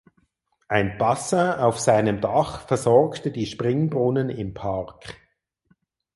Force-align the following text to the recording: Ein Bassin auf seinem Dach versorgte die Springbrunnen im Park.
Ein 0.67 0.97
Bassin 0.97 1.59
auf 1.59 1.79
seinem 1.79 2.21
Dach 2.21 2.61
versorgte 2.61 3.29
die 3.29 3.45
Springbrunnen 3.45 4.31
im 4.31 4.55
Park. 4.55 5.15